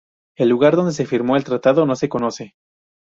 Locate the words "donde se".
0.75-1.05